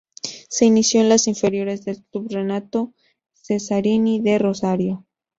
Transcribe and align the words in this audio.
Se 0.49 0.65
inició 0.65 0.99
en 1.01 1.09
las 1.09 1.27
inferiores 1.27 1.85
del 1.85 2.03
Club 2.05 2.25
Renato 2.31 2.91
Cesarini 3.35 4.19
de 4.19 4.39
Rosario. 4.39 5.05